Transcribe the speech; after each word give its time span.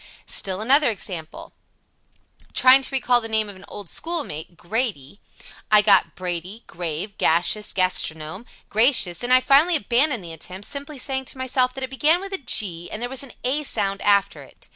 Still 0.25 0.61
another 0.61 0.89
example: 0.89 1.53
Trying 2.55 2.81
to 2.81 2.89
recall 2.91 3.21
the 3.21 3.29
name 3.29 3.47
of 3.49 3.55
an 3.55 3.65
old 3.67 3.87
schoolmate, 3.87 4.57
"Grady," 4.57 5.19
I 5.69 5.83
got 5.83 6.15
"Brady," 6.15 6.63
"grave," 6.65 7.19
"gaseous," 7.19 7.71
"gastronome," 7.71 8.47
"gracious," 8.67 9.21
and 9.21 9.31
I 9.31 9.39
finally 9.41 9.75
abandoned 9.75 10.23
the 10.23 10.33
attempt, 10.33 10.65
simply 10.67 10.97
saying 10.97 11.25
to 11.25 11.37
myself 11.37 11.75
that 11.75 11.83
it 11.83 11.91
began 11.91 12.19
with 12.19 12.33
a 12.33 12.39
"G," 12.39 12.89
and 12.91 12.99
there 12.99 13.09
was 13.09 13.21
an 13.21 13.33
"a" 13.43 13.61
sound 13.61 14.01
after 14.01 14.41
it. 14.41 14.69